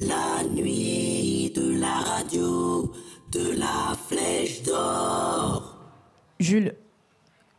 La 0.00 0.42
nuit 0.48 1.52
de 1.54 1.78
la 1.78 2.00
radio, 2.00 2.90
de 3.30 3.58
la 3.58 3.94
flèche 4.08 4.62
d'or. 4.62 5.76
Jules, 6.38 6.74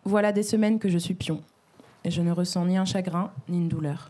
voilà 0.05 0.31
des 0.31 0.41
semaines 0.41 0.79
que 0.79 0.89
je 0.89 0.97
suis 0.97 1.13
pion, 1.13 1.41
et 2.03 2.09
je 2.09 2.23
ne 2.23 2.31
ressens 2.31 2.65
ni 2.65 2.77
un 2.77 2.85
chagrin 2.85 3.31
ni 3.47 3.57
une 3.57 3.69
douleur. 3.69 4.09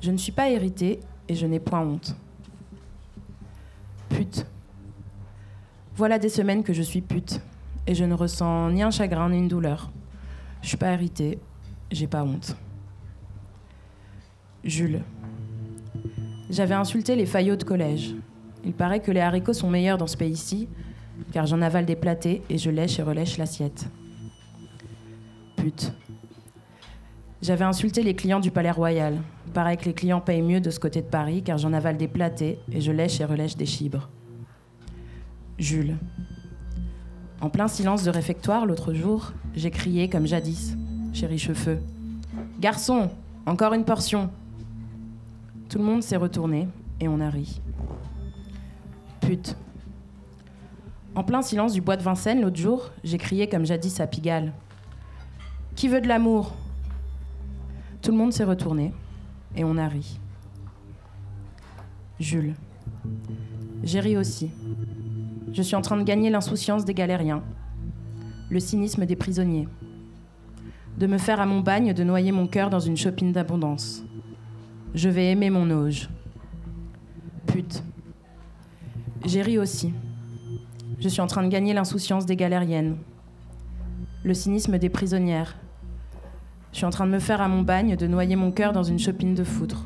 Je 0.00 0.10
ne 0.10 0.16
suis 0.16 0.32
pas 0.32 0.48
héritée 0.48 1.00
et 1.28 1.34
je 1.34 1.46
n'ai 1.46 1.60
point 1.60 1.82
honte. 1.82 2.16
Pute. 4.08 4.46
Voilà 5.96 6.18
des 6.18 6.30
semaines 6.30 6.62
que 6.62 6.72
je 6.72 6.82
suis 6.82 7.02
pute, 7.02 7.42
et 7.86 7.94
je 7.94 8.04
ne 8.04 8.14
ressens 8.14 8.70
ni 8.70 8.82
un 8.82 8.90
chagrin 8.90 9.28
ni 9.28 9.38
une 9.38 9.48
douleur. 9.48 9.90
Je 10.62 10.68
suis 10.68 10.78
pas 10.78 10.92
héritée, 10.92 11.38
j'ai 11.90 12.06
pas 12.06 12.22
honte. 12.24 12.56
Jules. 14.64 15.02
J'avais 16.48 16.74
insulté 16.74 17.16
les 17.16 17.26
faillots 17.26 17.56
de 17.56 17.64
collège. 17.64 18.14
Il 18.64 18.72
paraît 18.72 19.00
que 19.00 19.10
les 19.10 19.20
haricots 19.20 19.52
sont 19.52 19.70
meilleurs 19.70 19.98
dans 19.98 20.06
ce 20.06 20.16
pays-ci, 20.16 20.68
car 21.32 21.46
j'en 21.46 21.60
avale 21.60 21.86
des 21.86 21.96
platés 21.96 22.42
et 22.48 22.58
je 22.58 22.70
lèche 22.70 22.98
et 22.98 23.02
relèche 23.02 23.38
l'assiette. 23.38 23.86
Pute. 25.56 25.92
J'avais 27.42 27.64
insulté 27.64 28.02
les 28.02 28.14
clients 28.14 28.40
du 28.40 28.50
Palais 28.50 28.70
Royal. 28.70 29.18
Il 29.46 29.52
paraît 29.52 29.76
que 29.76 29.84
les 29.84 29.94
clients 29.94 30.20
payent 30.20 30.42
mieux 30.42 30.60
de 30.60 30.70
ce 30.70 30.80
côté 30.80 31.02
de 31.02 31.06
Paris, 31.06 31.42
car 31.42 31.58
j'en 31.58 31.72
avale 31.72 31.96
des 31.96 32.08
platés 32.08 32.58
et 32.72 32.80
je 32.80 32.92
lèche 32.92 33.20
et 33.20 33.24
relèche 33.24 33.56
des 33.56 33.66
chibres. 33.66 34.08
Jules. 35.58 35.96
En 37.40 37.50
plein 37.50 37.68
silence 37.68 38.02
de 38.04 38.10
réfectoire 38.10 38.66
l'autre 38.66 38.94
jour, 38.94 39.32
j'ai 39.54 39.70
crié 39.70 40.08
comme 40.08 40.26
jadis, 40.26 40.76
chez 41.12 41.26
Richefeu. 41.26 41.78
Garçon, 42.60 43.10
encore 43.46 43.74
une 43.74 43.84
portion. 43.84 44.30
Tout 45.68 45.78
le 45.78 45.84
monde 45.84 46.02
s'est 46.02 46.16
retourné 46.16 46.68
et 47.00 47.08
on 47.08 47.20
a 47.20 47.28
ri. 47.28 47.60
Pute. 49.20 49.56
En 51.14 51.24
plein 51.24 51.42
silence 51.42 51.72
du 51.72 51.80
bois 51.80 51.96
de 51.96 52.02
Vincennes 52.02 52.40
l'autre 52.40 52.56
jour, 52.56 52.90
j'ai 53.02 53.18
crié 53.18 53.48
comme 53.48 53.66
jadis 53.66 53.98
à 54.00 54.06
Pigalle. 54.06 54.52
Qui 55.74 55.88
veut 55.88 56.00
de 56.00 56.08
l'amour? 56.08 56.54
Tout 58.00 58.12
le 58.12 58.16
monde 58.16 58.32
s'est 58.32 58.44
retourné 58.44 58.92
et 59.56 59.64
on 59.64 59.76
a 59.76 59.88
ri. 59.88 60.20
Jules. 62.20 62.54
J'ai 63.82 64.00
ri 64.00 64.16
aussi. 64.16 64.50
Je 65.52 65.62
suis 65.62 65.74
en 65.74 65.82
train 65.82 65.96
de 65.96 66.02
gagner 66.02 66.30
l'insouciance 66.30 66.84
des 66.84 66.94
galériens, 66.94 67.42
le 68.50 68.60
cynisme 68.60 69.04
des 69.04 69.16
prisonniers, 69.16 69.68
de 70.96 71.06
me 71.06 71.18
faire 71.18 71.40
à 71.40 71.46
mon 71.46 71.60
bagne 71.60 71.92
de 71.92 72.04
noyer 72.04 72.30
mon 72.30 72.46
cœur 72.46 72.70
dans 72.70 72.80
une 72.80 72.96
chopine 72.96 73.32
d'abondance. 73.32 74.04
Je 74.96 75.10
vais 75.10 75.30
aimer 75.30 75.50
mon 75.50 75.70
auge. 75.70 76.08
Pute. 77.46 77.82
J'ai 79.26 79.42
ri 79.42 79.58
aussi. 79.58 79.92
Je 80.98 81.08
suis 81.10 81.20
en 81.20 81.26
train 81.26 81.42
de 81.42 81.48
gagner 81.48 81.74
l'insouciance 81.74 82.24
des 82.24 82.34
galériennes, 82.34 82.96
le 84.24 84.32
cynisme 84.32 84.78
des 84.78 84.88
prisonnières. 84.88 85.58
Je 86.72 86.78
suis 86.78 86.86
en 86.86 86.90
train 86.90 87.06
de 87.06 87.10
me 87.10 87.18
faire 87.18 87.42
à 87.42 87.48
mon 87.48 87.60
bagne 87.60 87.94
de 87.94 88.06
noyer 88.06 88.36
mon 88.36 88.50
cœur 88.50 88.72
dans 88.72 88.84
une 88.84 88.98
chopine 88.98 89.34
de 89.34 89.44
foutre. 89.44 89.84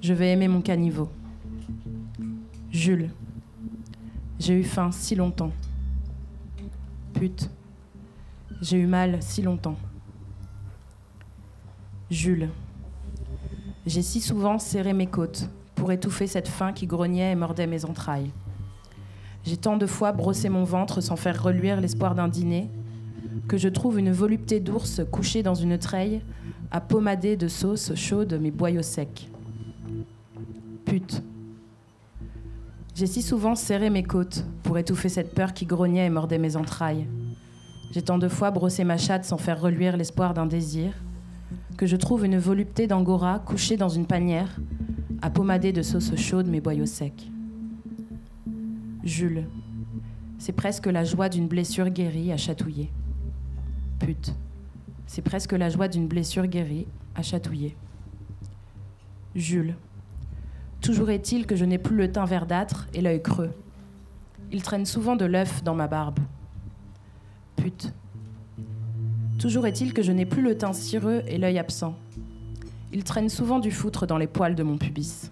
Je 0.00 0.14
vais 0.14 0.32
aimer 0.32 0.48
mon 0.48 0.62
caniveau. 0.62 1.10
Jules. 2.70 3.10
J'ai 4.40 4.58
eu 4.58 4.64
faim 4.64 4.90
si 4.90 5.14
longtemps. 5.16 5.52
Pute. 7.12 7.50
J'ai 8.62 8.78
eu 8.78 8.86
mal 8.86 9.18
si 9.20 9.42
longtemps. 9.42 9.76
Jules. 12.10 12.48
J'ai 13.86 14.00
si 14.00 14.22
souvent 14.22 14.58
serré 14.58 14.94
mes 14.94 15.06
côtes 15.06 15.50
pour 15.74 15.92
étouffer 15.92 16.26
cette 16.26 16.48
faim 16.48 16.72
qui 16.72 16.86
grognait 16.86 17.32
et 17.32 17.34
mordait 17.34 17.66
mes 17.66 17.84
entrailles. 17.84 18.30
J'ai 19.44 19.58
tant 19.58 19.76
de 19.76 19.84
fois 19.84 20.12
brossé 20.12 20.48
mon 20.48 20.64
ventre 20.64 21.02
sans 21.02 21.16
faire 21.16 21.42
reluire 21.42 21.82
l'espoir 21.82 22.14
d'un 22.14 22.28
dîner 22.28 22.70
que 23.46 23.58
je 23.58 23.68
trouve 23.68 23.98
une 23.98 24.10
volupté 24.10 24.58
d'ours 24.58 25.02
couchée 25.12 25.42
dans 25.42 25.54
une 25.54 25.76
treille 25.76 26.22
à 26.70 26.80
pommader 26.80 27.36
de 27.36 27.46
sauce 27.46 27.94
chaude 27.94 28.38
mes 28.40 28.50
boyaux 28.50 28.82
secs. 28.82 29.28
Pute. 30.86 31.22
J'ai 32.94 33.06
si 33.06 33.20
souvent 33.20 33.54
serré 33.54 33.90
mes 33.90 34.04
côtes 34.04 34.46
pour 34.62 34.78
étouffer 34.78 35.10
cette 35.10 35.34
peur 35.34 35.52
qui 35.52 35.66
grognait 35.66 36.06
et 36.06 36.10
mordait 36.10 36.38
mes 36.38 36.56
entrailles. 36.56 37.06
J'ai 37.90 38.02
tant 38.02 38.16
de 38.16 38.28
fois 38.28 38.50
brossé 38.50 38.82
ma 38.82 38.96
chatte 38.96 39.26
sans 39.26 39.36
faire 39.36 39.60
reluire 39.60 39.98
l'espoir 39.98 40.32
d'un 40.32 40.46
désir 40.46 40.94
que 41.76 41.86
je 41.86 41.96
trouve 41.96 42.24
une 42.24 42.38
volupté 42.38 42.86
d'angora 42.86 43.38
couchée 43.38 43.76
dans 43.76 43.88
une 43.88 44.06
panière 44.06 44.56
à 45.22 45.30
pommader 45.30 45.72
de 45.72 45.82
sauce 45.82 46.14
chaude 46.16 46.46
mes 46.46 46.60
boyaux 46.60 46.86
secs. 46.86 47.30
Jules. 49.02 49.46
C'est 50.38 50.52
presque 50.52 50.86
la 50.86 51.04
joie 51.04 51.28
d'une 51.28 51.48
blessure 51.48 51.90
guérie 51.90 52.32
à 52.32 52.36
chatouiller. 52.36 52.90
Pute. 53.98 54.34
C'est 55.06 55.22
presque 55.22 55.52
la 55.52 55.68
joie 55.68 55.88
d'une 55.88 56.06
blessure 56.06 56.46
guérie 56.46 56.86
à 57.14 57.22
chatouiller. 57.22 57.76
Jules. 59.34 59.76
Toujours 60.80 61.10
est-il 61.10 61.46
que 61.46 61.56
je 61.56 61.64
n'ai 61.64 61.78
plus 61.78 61.96
le 61.96 62.12
teint 62.12 62.24
verdâtre 62.24 62.88
et 62.94 63.00
l'œil 63.00 63.22
creux. 63.22 63.52
Il 64.52 64.62
traîne 64.62 64.86
souvent 64.86 65.16
de 65.16 65.24
l'œuf 65.24 65.64
dans 65.64 65.74
ma 65.74 65.88
barbe. 65.88 66.18
Pute. 67.56 67.92
Toujours 69.44 69.66
est-il 69.66 69.92
que 69.92 70.00
je 70.00 70.10
n'ai 70.10 70.24
plus 70.24 70.40
le 70.40 70.56
teint 70.56 70.72
cireux 70.72 71.22
et 71.26 71.36
l'œil 71.36 71.58
absent. 71.58 71.94
Il 72.94 73.04
traîne 73.04 73.28
souvent 73.28 73.58
du 73.58 73.70
foutre 73.70 74.06
dans 74.06 74.16
les 74.16 74.26
poils 74.26 74.54
de 74.54 74.62
mon 74.62 74.78
pubis. 74.78 75.30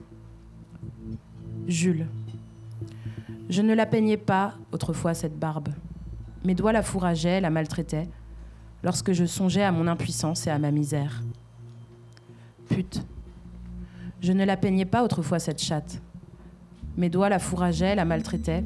Jules. 1.66 2.06
Je 3.48 3.62
ne 3.62 3.72
la 3.72 3.86
peignais 3.86 4.18
pas 4.18 4.52
autrefois 4.70 5.14
cette 5.14 5.38
barbe. 5.38 5.70
Mes 6.44 6.54
doigts 6.54 6.72
la 6.72 6.82
fourrageaient, 6.82 7.40
la 7.40 7.48
maltraitaient, 7.48 8.06
lorsque 8.82 9.12
je 9.12 9.24
songeais 9.24 9.62
à 9.62 9.72
mon 9.72 9.86
impuissance 9.86 10.46
et 10.46 10.50
à 10.50 10.58
ma 10.58 10.72
misère. 10.72 11.22
Pute. 12.68 13.06
Je 14.20 14.32
ne 14.32 14.44
la 14.44 14.58
peignais 14.58 14.84
pas 14.84 15.04
autrefois 15.04 15.38
cette 15.38 15.62
chatte. 15.62 16.02
Mes 16.98 17.08
doigts 17.08 17.30
la 17.30 17.38
fourrageaient, 17.38 17.94
la 17.94 18.04
maltraitaient, 18.04 18.64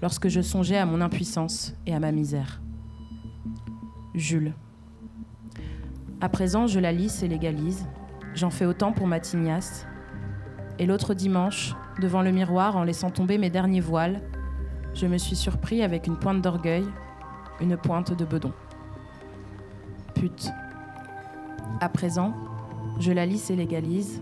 lorsque 0.00 0.28
je 0.28 0.40
songeais 0.40 0.78
à 0.78 0.86
mon 0.86 1.02
impuissance 1.02 1.74
et 1.84 1.94
à 1.94 2.00
ma 2.00 2.10
misère. 2.10 2.62
Jules. 4.14 4.54
À 6.20 6.28
présent, 6.28 6.66
je 6.66 6.80
la 6.80 6.90
lisse 6.90 7.22
et 7.22 7.28
légalise. 7.28 7.86
J'en 8.34 8.50
fais 8.50 8.64
autant 8.64 8.90
pour 8.90 9.06
ma 9.06 9.20
tignasse. 9.20 9.86
Et 10.80 10.86
l'autre 10.86 11.14
dimanche, 11.14 11.76
devant 12.00 12.22
le 12.22 12.32
miroir, 12.32 12.76
en 12.76 12.82
laissant 12.82 13.10
tomber 13.10 13.38
mes 13.38 13.50
derniers 13.50 13.80
voiles, 13.80 14.20
je 14.94 15.06
me 15.06 15.16
suis 15.16 15.36
surpris 15.36 15.80
avec 15.80 16.08
une 16.08 16.18
pointe 16.18 16.42
d'orgueil, 16.42 16.84
une 17.60 17.76
pointe 17.76 18.16
de 18.16 18.24
bedon. 18.24 18.52
Pute. 20.16 20.50
À 21.80 21.88
présent, 21.88 22.34
je 22.98 23.12
la 23.12 23.24
lisse 23.24 23.50
et 23.50 23.56
légalise. 23.56 24.20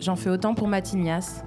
J'en 0.00 0.16
fais 0.16 0.28
autant 0.28 0.54
pour 0.54 0.68
ma 0.68 0.82
tignasse. 0.82 1.42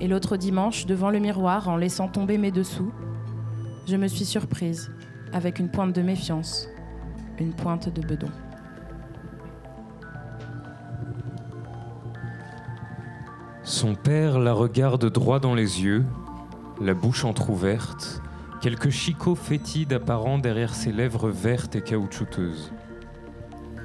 Et 0.00 0.08
l'autre 0.08 0.36
dimanche, 0.36 0.86
devant 0.86 1.10
le 1.10 1.20
miroir, 1.20 1.68
en 1.68 1.76
laissant 1.76 2.08
tomber 2.08 2.38
mes 2.38 2.50
dessous, 2.50 2.90
je 3.86 3.94
me 3.94 4.08
suis 4.08 4.24
surprise 4.24 4.90
avec 5.32 5.60
une 5.60 5.70
pointe 5.70 5.94
de 5.94 6.02
méfiance, 6.02 6.68
une 7.38 7.52
pointe 7.52 7.88
de 7.88 8.04
bedon. 8.04 8.30
Son 13.74 13.96
père 13.96 14.38
la 14.38 14.52
regarde 14.52 15.04
droit 15.10 15.40
dans 15.40 15.56
les 15.56 15.82
yeux, 15.82 16.04
la 16.80 16.94
bouche 16.94 17.24
entr'ouverte, 17.24 18.22
quelques 18.60 18.90
chicots 18.90 19.34
fétides 19.34 19.92
apparents 19.92 20.38
derrière 20.38 20.72
ses 20.76 20.92
lèvres 20.92 21.28
vertes 21.28 21.74
et 21.74 21.80
caoutchouteuses. 21.80 22.72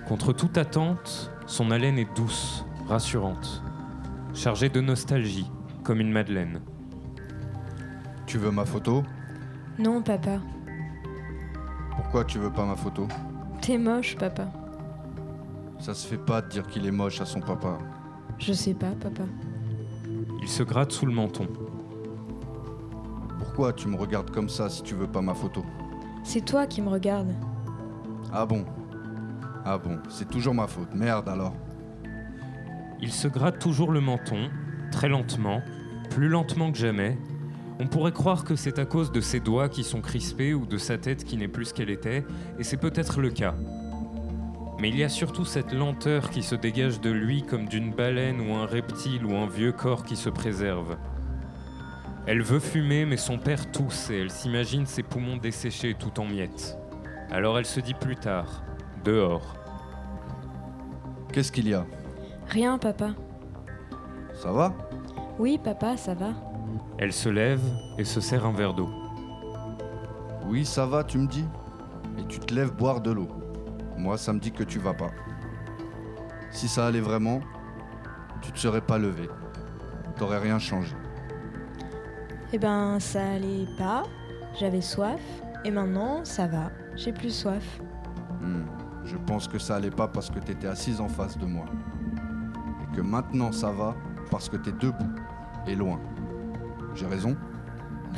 Contre 0.08 0.32
toute 0.32 0.60
attente, 0.60 1.32
son 1.48 1.72
haleine 1.72 1.98
est 1.98 2.16
douce, 2.16 2.66
rassurante, 2.88 3.64
chargée 4.36 4.70
de 4.70 4.80
nostalgie, 4.80 5.50
comme 5.84 6.02
une 6.02 6.12
madeleine. 6.12 6.62
Tu 8.28 8.38
veux 8.38 8.52
ma 8.52 8.66
photo? 8.66 9.02
Non, 9.80 10.04
papa. 10.04 10.38
Pourquoi 11.96 12.26
tu 12.26 12.38
veux 12.38 12.54
pas 12.54 12.66
ma 12.66 12.76
photo? 12.76 13.08
T'es 13.60 13.80
moche, 13.80 14.16
papa. 14.18 14.52
Ça 15.80 15.96
se 15.96 16.06
fait 16.06 16.24
pas 16.24 16.44
de 16.44 16.50
dire 16.50 16.68
qu'il 16.68 16.86
est 16.86 16.92
moche 16.92 17.22
à 17.22 17.26
son 17.26 17.40
papa. 17.40 17.80
Je 18.38 18.54
sais 18.54 18.76
pas, 18.76 18.92
papa. 18.92 19.24
Il 20.42 20.48
se 20.48 20.64
gratte 20.64 20.92
sous 20.92 21.06
le 21.06 21.14
menton. 21.14 21.48
Pourquoi 23.38 23.74
tu 23.74 23.88
me 23.88 23.96
regardes 23.96 24.32
comme 24.32 24.50
ça 24.50 24.70
si 24.70 24.84
tu 24.84 24.96
veux 24.96 25.08
pas 25.08 25.22
ma 25.22 25.34
photo? 25.34 25.66
C'est 26.24 26.46
toi 26.46 26.66
qui 26.66 26.82
me 26.82 26.90
regardes. 26.90 27.34
Ah 28.32 28.46
bon? 28.46 28.66
Ah 29.66 29.78
bon, 29.78 30.00
c'est 30.10 30.30
toujours 30.30 30.54
ma 30.54 30.68
faute. 30.68 30.94
Merde 30.94 31.28
alors. 31.30 31.54
Il 33.02 33.12
se 33.12 33.28
gratte 33.28 33.60
toujours 33.60 33.92
le 33.92 34.02
menton, 34.02 34.50
très 34.92 35.10
lentement, 35.10 35.62
plus 36.10 36.28
lentement 36.28 36.72
que 36.72 36.78
jamais. 36.78 37.18
On 37.80 37.88
pourrait 37.88 38.12
croire 38.12 38.44
que 38.44 38.56
c'est 38.56 38.78
à 38.78 38.86
cause 38.86 39.12
de 39.12 39.22
ses 39.22 39.40
doigts 39.40 39.70
qui 39.70 39.84
sont 39.84 40.02
crispés 40.02 40.54
ou 40.54 40.66
de 40.66 40.78
sa 40.78 40.98
tête 40.98 41.24
qui 41.24 41.38
n'est 41.38 41.48
plus 41.48 41.66
ce 41.66 41.74
qu'elle 41.74 41.90
était, 41.90 42.26
et 42.58 42.64
c'est 42.64 42.78
peut-être 42.78 43.22
le 43.22 43.30
cas. 43.30 43.56
Mais 44.80 44.90
il 44.90 44.98
y 44.98 45.04
a 45.04 45.10
surtout 45.10 45.44
cette 45.44 45.74
lenteur 45.74 46.30
qui 46.30 46.42
se 46.42 46.56
dégage 46.56 47.02
de 47.02 47.10
lui 47.10 47.44
comme 47.44 47.68
d'une 47.68 47.92
baleine 47.92 48.40
ou 48.40 48.56
un 48.56 48.66
reptile 48.66 49.26
ou 49.26 49.36
un 49.36 49.48
vieux 49.48 49.74
corps 49.74 50.04
qui 50.04 50.16
se 50.16 50.30
préserve. 50.30 50.98
Elle 52.26 52.42
veut 52.42 52.60
fumer, 52.60 53.06
mais 53.06 53.18
son 53.18 53.38
père 53.38 53.72
tousse 53.72 54.10
et 54.10 54.20
elle 54.20 54.32
s'imagine 54.32 54.86
ses 54.86 55.04
poumons 55.04 55.38
desséchés 55.38 55.96
tout 56.00 56.20
en 56.20 56.26
miettes. 56.26 56.78
Alors 57.30 57.60
elle 57.60 57.66
se 57.66 57.82
dit 57.82 57.94
plus 57.94 58.16
tard, 58.16 58.64
dehors. 59.04 59.56
Qu'est-ce 61.34 61.52
qu'il 61.52 61.68
y 61.68 61.74
a? 61.74 61.86
Rien, 62.48 62.78
papa. 62.78 63.10
Ça 64.34 64.52
va? 64.52 64.74
Oui, 65.38 65.60
papa, 65.62 65.98
ça 65.98 66.14
va. 66.14 66.30
Elle 66.98 67.14
se 67.14 67.30
lève 67.30 67.62
et 67.98 68.06
se 68.06 68.22
sert 68.22 68.46
un 68.46 68.54
verre 68.54 68.74
d'eau. 68.74 68.90
Oui, 70.48 70.66
ça 70.66 70.86
va, 70.86 71.04
tu 71.04 71.18
me 71.18 71.28
dis? 71.28 71.46
Et 72.18 72.24
tu 72.28 72.40
te 72.40 72.54
lèves 72.54 72.72
boire 72.72 73.02
de 73.02 73.12
l'eau. 73.12 73.28
Moi, 74.00 74.18
ça 74.18 74.32
me 74.32 74.40
dit 74.40 74.52
que 74.54 74.64
tu 74.64 74.80
vas 74.80 74.94
pas. 74.94 75.12
Si 76.52 76.70
ça 76.70 76.88
allait 76.88 77.02
vraiment, 77.02 77.42
tu 78.42 78.52
te 78.54 78.58
serais 78.58 78.80
pas 78.82 78.98
levé. 78.98 79.30
T'aurais 80.18 80.40
rien 80.40 80.58
changé. 80.58 80.96
Eh 82.54 82.58
ben, 82.58 82.98
ça 83.00 83.32
allait 83.34 83.68
pas. 83.78 84.04
J'avais 84.58 84.80
soif. 84.82 85.20
Et 85.66 85.72
maintenant, 85.72 86.24
ça 86.24 86.48
va. 86.48 86.72
J'ai 86.96 87.12
plus 87.12 87.30
soif. 87.36 87.82
Hmm, 88.42 88.64
Je 89.04 89.18
pense 89.18 89.48
que 89.50 89.60
ça 89.60 89.76
allait 89.76 89.92
pas 89.92 90.08
parce 90.08 90.30
que 90.30 90.40
t'étais 90.40 90.68
assise 90.68 91.02
en 91.02 91.10
face 91.10 91.38
de 91.38 91.46
moi. 91.46 91.66
Et 92.82 92.96
que 92.96 93.02
maintenant 93.02 93.52
ça 93.52 93.70
va 93.72 93.96
parce 94.32 94.48
que 94.48 94.56
t'es 94.56 94.72
debout 94.72 95.14
et 95.68 95.76
loin. 95.76 96.00
J'ai 96.96 97.06
raison? 97.06 97.36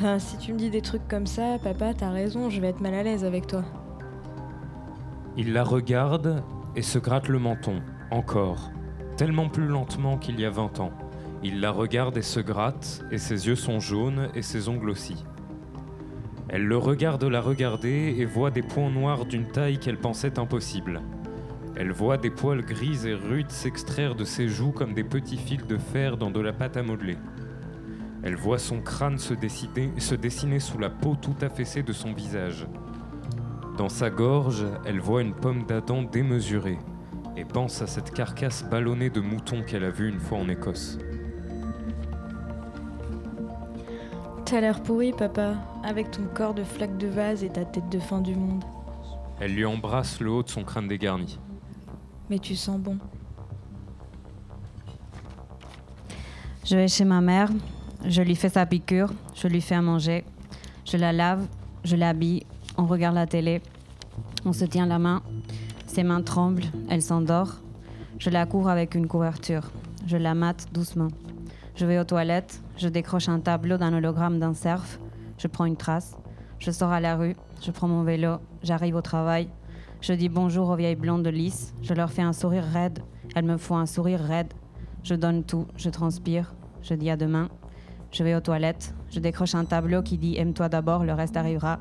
Ben, 0.00 0.18
si 0.20 0.38
tu 0.38 0.52
me 0.52 0.58
dis 0.58 0.70
des 0.70 0.80
trucs 0.80 1.06
comme 1.08 1.26
ça, 1.26 1.58
papa, 1.62 1.92
t'as 1.92 2.10
raison, 2.10 2.48
je 2.50 2.60
vais 2.60 2.68
être 2.68 2.80
mal 2.80 2.94
à 2.94 3.02
l'aise 3.02 3.24
avec 3.24 3.48
toi. 3.48 3.64
Il 5.36 5.54
la 5.54 5.64
regarde 5.64 6.42
et 6.76 6.82
se 6.82 6.98
gratte 6.98 7.28
le 7.28 7.38
menton, 7.38 7.80
encore, 8.10 8.70
tellement 9.16 9.48
plus 9.48 9.66
lentement 9.66 10.18
qu'il 10.18 10.38
y 10.38 10.44
a 10.44 10.50
20 10.50 10.80
ans. 10.80 10.92
Il 11.42 11.60
la 11.60 11.70
regarde 11.70 12.18
et 12.18 12.22
se 12.22 12.38
gratte, 12.38 13.02
et 13.10 13.16
ses 13.16 13.46
yeux 13.46 13.56
sont 13.56 13.80
jaunes 13.80 14.28
et 14.34 14.42
ses 14.42 14.68
ongles 14.68 14.90
aussi. 14.90 15.24
Elle 16.50 16.66
le 16.66 16.76
regarde 16.76 17.24
la 17.24 17.40
regarder 17.40 18.14
et 18.18 18.26
voit 18.26 18.50
des 18.50 18.62
points 18.62 18.90
noirs 18.90 19.24
d'une 19.24 19.46
taille 19.46 19.78
qu'elle 19.78 19.96
pensait 19.96 20.38
impossible. 20.38 21.00
Elle 21.76 21.92
voit 21.92 22.18
des 22.18 22.28
poils 22.28 22.60
gris 22.60 23.06
et 23.06 23.14
rudes 23.14 23.50
s'extraire 23.50 24.14
de 24.14 24.24
ses 24.24 24.48
joues 24.48 24.72
comme 24.72 24.92
des 24.92 25.02
petits 25.02 25.38
fils 25.38 25.66
de 25.66 25.78
fer 25.78 26.18
dans 26.18 26.30
de 26.30 26.40
la 26.40 26.52
pâte 26.52 26.76
à 26.76 26.82
modeler. 26.82 27.16
Elle 28.22 28.36
voit 28.36 28.58
son 28.58 28.82
crâne 28.82 29.16
se 29.16 29.32
dessiner, 29.32 29.90
se 29.96 30.14
dessiner 30.14 30.60
sous 30.60 30.78
la 30.78 30.90
peau 30.90 31.16
tout 31.20 31.34
affaissée 31.40 31.82
de 31.82 31.94
son 31.94 32.12
visage. 32.12 32.66
Dans 33.76 33.88
sa 33.88 34.10
gorge, 34.10 34.66
elle 34.84 35.00
voit 35.00 35.22
une 35.22 35.32
pomme 35.32 35.64
d'Adam 35.64 36.02
démesurée 36.02 36.78
et 37.36 37.44
pense 37.44 37.80
à 37.80 37.86
cette 37.86 38.12
carcasse 38.12 38.64
ballonnée 38.68 39.08
de 39.08 39.20
mouton 39.20 39.62
qu'elle 39.62 39.84
a 39.84 39.90
vue 39.90 40.10
une 40.10 40.20
fois 40.20 40.38
en 40.38 40.48
Écosse. 40.48 40.98
T'as 44.44 44.60
l'air 44.60 44.82
pourri, 44.82 45.12
papa, 45.12 45.54
avec 45.82 46.10
ton 46.10 46.24
corps 46.34 46.52
de 46.52 46.62
flaque 46.62 46.98
de 46.98 47.06
vase 47.06 47.42
et 47.42 47.48
ta 47.48 47.64
tête 47.64 47.88
de 47.88 47.98
fin 47.98 48.20
du 48.20 48.36
monde. 48.36 48.62
Elle 49.40 49.54
lui 49.54 49.64
embrasse 49.64 50.20
le 50.20 50.30
haut 50.30 50.42
de 50.42 50.50
son 50.50 50.64
crâne 50.64 50.86
dégarni. 50.86 51.38
Mais 52.28 52.38
tu 52.38 52.54
sens 52.54 52.78
bon. 52.78 52.98
Je 56.66 56.76
vais 56.76 56.88
chez 56.88 57.04
ma 57.04 57.22
mère, 57.22 57.48
je 58.04 58.20
lui 58.20 58.36
fais 58.36 58.50
sa 58.50 58.66
piqûre, 58.66 59.10
je 59.34 59.48
lui 59.48 59.62
fais 59.62 59.74
à 59.74 59.82
manger, 59.82 60.24
je 60.84 60.98
la 60.98 61.12
lave, 61.12 61.46
je 61.84 61.96
l'habille, 61.96 62.44
on 62.82 62.86
regarde 62.86 63.14
la 63.14 63.28
télé, 63.28 63.62
on 64.44 64.52
se 64.52 64.64
tient 64.64 64.86
la 64.86 64.98
main, 64.98 65.22
ses 65.86 66.02
mains 66.02 66.20
tremblent, 66.20 66.64
elle 66.88 67.00
s'endort, 67.00 67.60
je 68.18 68.28
la 68.28 68.44
cours 68.44 68.68
avec 68.68 68.96
une 68.96 69.06
couverture, 69.06 69.70
je 70.04 70.16
la 70.16 70.34
mate 70.34 70.66
doucement. 70.72 71.08
Je 71.76 71.86
vais 71.86 72.00
aux 72.00 72.04
toilettes, 72.04 72.60
je 72.76 72.88
décroche 72.88 73.28
un 73.28 73.38
tableau 73.38 73.76
d'un 73.76 73.94
hologramme 73.94 74.40
d'un 74.40 74.52
cerf, 74.52 74.98
je 75.38 75.46
prends 75.46 75.64
une 75.64 75.76
trace, 75.76 76.16
je 76.58 76.72
sors 76.72 76.90
à 76.90 76.98
la 76.98 77.14
rue, 77.14 77.36
je 77.64 77.70
prends 77.70 77.86
mon 77.86 78.02
vélo, 78.02 78.38
j'arrive 78.64 78.96
au 78.96 79.00
travail, 79.00 79.48
je 80.00 80.12
dis 80.12 80.28
bonjour 80.28 80.68
aux 80.68 80.76
vieilles 80.76 80.96
blondes 80.96 81.22
de 81.22 81.30
lys, 81.30 81.72
je 81.82 81.94
leur 81.94 82.10
fais 82.10 82.22
un 82.22 82.32
sourire 82.32 82.64
raide, 82.64 82.98
elles 83.36 83.44
me 83.44 83.58
font 83.58 83.76
un 83.76 83.86
sourire 83.86 84.20
raide, 84.20 84.52
je 85.04 85.14
donne 85.14 85.44
tout, 85.44 85.68
je 85.76 85.88
transpire, 85.88 86.52
je 86.82 86.94
dis 86.94 87.10
à 87.10 87.16
demain. 87.16 87.48
Je 88.10 88.24
vais 88.24 88.34
aux 88.34 88.40
toilettes, 88.40 88.94
je 89.10 89.20
décroche 89.20 89.54
un 89.54 89.64
tableau 89.64 90.02
qui 90.02 90.18
dit 90.18 90.36
Aime-toi 90.36 90.68
d'abord, 90.68 91.02
le 91.04 91.14
reste 91.14 91.38
arrivera. 91.38 91.78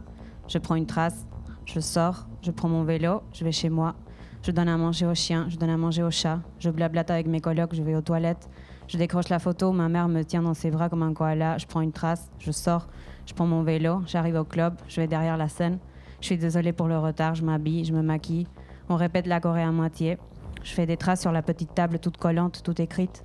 Je 0.51 0.57
prends 0.57 0.75
une 0.75 0.85
trace, 0.85 1.25
je 1.63 1.79
sors, 1.79 2.27
je 2.41 2.51
prends 2.51 2.67
mon 2.67 2.83
vélo, 2.83 3.21
je 3.31 3.45
vais 3.45 3.53
chez 3.53 3.69
moi. 3.69 3.95
Je 4.43 4.51
donne 4.51 4.67
à 4.67 4.75
manger 4.75 5.05
au 5.05 5.15
chien, 5.15 5.45
je 5.47 5.55
donne 5.55 5.69
à 5.69 5.77
manger 5.77 6.03
au 6.03 6.11
chat. 6.11 6.39
Je 6.59 6.69
blablate 6.69 7.09
avec 7.09 7.27
mes 7.27 7.39
colocs, 7.39 7.73
je 7.73 7.81
vais 7.81 7.95
aux 7.95 8.01
toilettes. 8.01 8.49
Je 8.89 8.97
décroche 8.97 9.29
la 9.29 9.39
photo, 9.39 9.71
ma 9.71 9.87
mère 9.87 10.09
me 10.09 10.23
tient 10.23 10.41
dans 10.41 10.53
ses 10.53 10.69
bras 10.69 10.89
comme 10.89 11.03
un 11.03 11.13
koala. 11.13 11.57
Je 11.57 11.65
prends 11.67 11.79
une 11.79 11.93
trace, 11.93 12.29
je 12.37 12.51
sors, 12.51 12.89
je 13.25 13.33
prends 13.33 13.45
mon 13.45 13.63
vélo, 13.63 14.01
j'arrive 14.07 14.35
au 14.35 14.43
club, 14.43 14.75
je 14.89 14.99
vais 14.99 15.07
derrière 15.07 15.37
la 15.37 15.47
scène. 15.47 15.79
Je 16.19 16.25
suis 16.25 16.37
désolée 16.37 16.73
pour 16.73 16.89
le 16.89 16.97
retard, 16.97 17.33
je 17.33 17.45
m'habille, 17.45 17.85
je 17.85 17.93
me 17.93 18.01
maquille. 18.01 18.45
On 18.89 18.97
répète 18.97 19.27
la 19.27 19.39
Corée 19.39 19.63
à 19.63 19.71
moitié. 19.71 20.17
Je 20.63 20.73
fais 20.73 20.85
des 20.85 20.97
traces 20.97 21.21
sur 21.21 21.31
la 21.31 21.43
petite 21.43 21.73
table 21.73 21.99
toute 21.99 22.17
collante, 22.17 22.61
toute 22.61 22.81
écrite. 22.81 23.23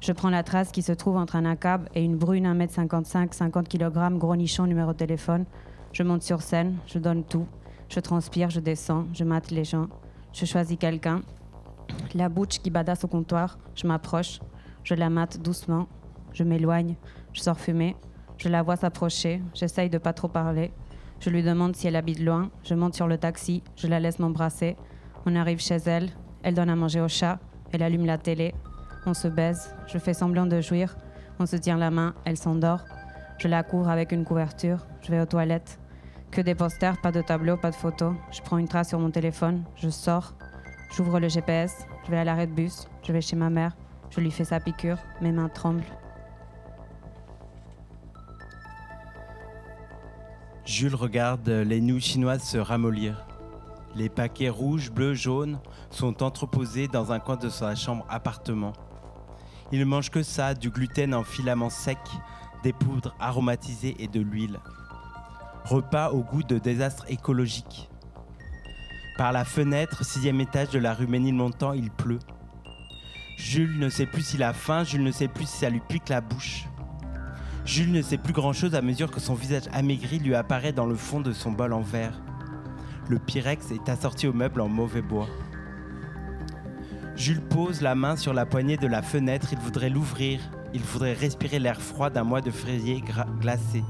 Je 0.00 0.12
prends 0.12 0.28
la 0.28 0.42
trace 0.42 0.72
qui 0.72 0.82
se 0.82 0.92
trouve 0.92 1.16
entre 1.16 1.36
un 1.36 1.46
ACAB 1.46 1.88
et 1.94 2.04
une 2.04 2.18
brune 2.18 2.46
1m55, 2.46 3.32
50 3.32 3.66
kg, 3.66 4.18
gros 4.18 4.36
nichon, 4.36 4.66
numéro 4.66 4.92
de 4.92 4.98
téléphone. 4.98 5.46
Je 5.92 6.02
monte 6.02 6.22
sur 6.22 6.42
scène, 6.42 6.76
je 6.86 6.98
donne 6.98 7.24
tout. 7.24 7.46
Je 7.88 8.00
transpire, 8.00 8.50
je 8.50 8.60
descends, 8.60 9.06
je 9.12 9.24
mate 9.24 9.50
les 9.50 9.64
gens. 9.64 9.88
Je 10.32 10.44
choisis 10.44 10.78
quelqu'un. 10.78 11.22
La 12.14 12.28
bouche 12.28 12.60
qui 12.62 12.70
badasse 12.70 13.04
au 13.04 13.08
comptoir, 13.08 13.58
je 13.74 13.86
m'approche. 13.86 14.40
Je 14.84 14.94
la 14.94 15.10
mate 15.10 15.38
doucement. 15.38 15.88
Je 16.32 16.44
m'éloigne. 16.44 16.96
Je 17.32 17.40
sors 17.40 17.58
fumer. 17.58 17.96
Je 18.38 18.48
la 18.48 18.62
vois 18.62 18.76
s'approcher. 18.76 19.42
J'essaye 19.54 19.90
de 19.90 19.98
pas 19.98 20.12
trop 20.12 20.28
parler. 20.28 20.72
Je 21.18 21.28
lui 21.28 21.42
demande 21.42 21.74
si 21.74 21.88
elle 21.88 21.96
habite 21.96 22.20
loin. 22.20 22.50
Je 22.62 22.74
monte 22.74 22.94
sur 22.94 23.08
le 23.08 23.18
taxi. 23.18 23.62
Je 23.76 23.88
la 23.88 24.00
laisse 24.00 24.18
m'embrasser. 24.18 24.76
On 25.26 25.34
arrive 25.34 25.60
chez 25.60 25.76
elle. 25.86 26.10
Elle 26.42 26.54
donne 26.54 26.70
à 26.70 26.76
manger 26.76 27.00
au 27.00 27.08
chat. 27.08 27.40
Elle 27.72 27.82
allume 27.82 28.06
la 28.06 28.18
télé. 28.18 28.54
On 29.06 29.14
se 29.14 29.28
baise, 29.28 29.74
je 29.86 29.98
fais 29.98 30.12
semblant 30.14 30.46
de 30.46 30.60
jouir. 30.60 30.96
On 31.38 31.46
se 31.46 31.56
tient 31.56 31.78
la 31.78 31.90
main, 31.90 32.14
elle 32.24 32.36
s'endort. 32.36 32.84
Je 33.40 33.48
la 33.48 33.62
cours 33.62 33.88
avec 33.88 34.12
une 34.12 34.26
couverture. 34.26 34.86
Je 35.00 35.10
vais 35.10 35.18
aux 35.18 35.24
toilettes. 35.24 35.80
Que 36.30 36.42
des 36.42 36.54
posters, 36.54 37.00
pas 37.00 37.10
de 37.10 37.22
tableau, 37.22 37.56
pas 37.56 37.70
de 37.70 37.74
photos. 37.74 38.14
Je 38.30 38.42
prends 38.42 38.58
une 38.58 38.68
trace 38.68 38.90
sur 38.90 38.98
mon 38.98 39.10
téléphone. 39.10 39.64
Je 39.76 39.88
sors. 39.88 40.34
J'ouvre 40.94 41.18
le 41.18 41.28
GPS. 41.30 41.86
Je 42.04 42.10
vais 42.10 42.18
à 42.18 42.24
l'arrêt 42.24 42.46
de 42.46 42.52
bus. 42.52 42.86
Je 43.02 43.12
vais 43.14 43.22
chez 43.22 43.36
ma 43.36 43.48
mère. 43.48 43.74
Je 44.10 44.20
lui 44.20 44.30
fais 44.30 44.44
sa 44.44 44.60
piqûre. 44.60 44.98
Mes 45.22 45.32
mains 45.32 45.48
tremblent. 45.48 45.82
Jules 50.66 50.94
regarde 50.94 51.48
les 51.48 51.80
nouilles 51.80 52.02
chinoises 52.02 52.42
se 52.42 52.58
ramollir. 52.58 53.26
Les 53.96 54.10
paquets 54.10 54.50
rouges, 54.50 54.90
bleus, 54.90 55.14
jaunes 55.14 55.60
sont 55.88 56.22
entreposés 56.22 56.88
dans 56.88 57.10
un 57.10 57.20
coin 57.20 57.36
de 57.36 57.48
sa 57.48 57.74
chambre 57.74 58.04
appartement. 58.10 58.74
Il 59.72 59.86
mange 59.86 60.10
que 60.10 60.22
ça, 60.22 60.52
du 60.52 60.68
gluten 60.68 61.14
en 61.14 61.24
filaments 61.24 61.70
secs, 61.70 61.96
des 62.62 62.72
poudres 62.72 63.14
aromatisées 63.18 63.96
et 63.98 64.08
de 64.08 64.20
l'huile. 64.20 64.58
Repas 65.64 66.10
au 66.10 66.22
goût 66.22 66.42
de 66.42 66.58
désastre 66.58 67.04
écologique. 67.08 67.90
Par 69.16 69.32
la 69.32 69.44
fenêtre, 69.44 70.04
sixième 70.04 70.40
étage 70.40 70.70
de 70.70 70.78
la 70.78 70.94
rue 70.94 71.06
Ménilmontant, 71.06 71.72
il 71.72 71.90
pleut. 71.90 72.20
Jules 73.36 73.78
ne 73.78 73.88
sait 73.88 74.06
plus 74.06 74.22
s'il 74.22 74.42
a 74.42 74.52
faim, 74.52 74.84
Jules 74.84 75.02
ne 75.02 75.12
sait 75.12 75.28
plus 75.28 75.46
si 75.46 75.58
ça 75.58 75.70
lui 75.70 75.80
pique 75.80 76.08
la 76.08 76.20
bouche. 76.20 76.66
Jules 77.64 77.92
ne 77.92 78.02
sait 78.02 78.18
plus 78.18 78.32
grand-chose 78.32 78.74
à 78.74 78.82
mesure 78.82 79.10
que 79.10 79.20
son 79.20 79.34
visage 79.34 79.68
amaigri 79.72 80.18
lui 80.18 80.34
apparaît 80.34 80.72
dans 80.72 80.86
le 80.86 80.94
fond 80.94 81.20
de 81.20 81.32
son 81.32 81.52
bol 81.52 81.72
en 81.72 81.82
verre. 81.82 82.20
Le 83.08 83.18
pyrex 83.18 83.70
est 83.70 83.88
assorti 83.88 84.26
au 84.26 84.32
meuble 84.32 84.60
en 84.60 84.68
mauvais 84.68 85.02
bois. 85.02 85.28
Jules 87.16 87.42
pose 87.42 87.82
la 87.82 87.94
main 87.94 88.16
sur 88.16 88.32
la 88.32 88.46
poignée 88.46 88.76
de 88.76 88.86
la 88.86 89.02
fenêtre, 89.02 89.48
il 89.52 89.58
voudrait 89.58 89.90
l'ouvrir, 89.90 90.40
il 90.72 90.82
voudrait 90.82 91.12
respirer 91.14 91.58
l'air 91.58 91.80
froid 91.80 92.10
d'un 92.10 92.24
mois 92.24 92.40
de 92.40 92.50
gra- 92.50 93.26
glacé. 93.40 93.82